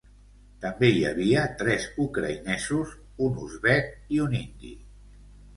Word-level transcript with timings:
També 0.61 0.87
hi 0.93 1.03
havia 1.09 1.43
tres 1.59 1.85
ucraïnesos, 2.05 2.97
un 3.27 3.39
uzbek 3.45 3.93
i 4.17 4.23
un 4.29 4.35
indi. 4.45 4.77